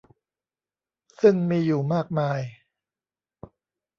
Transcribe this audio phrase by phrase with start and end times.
[1.21, 2.41] ซึ่งมีอยู่มากมาย